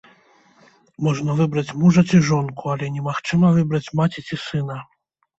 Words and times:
Можна 1.07 1.31
выбраць 1.41 1.75
мужа 1.81 2.03
ці 2.13 2.21
жонку, 2.29 2.71
але 2.75 2.85
немагчыма 2.95 3.51
выбраць 3.57 3.93
маці 4.01 4.25
ці 4.31 4.35
сына. 4.47 4.79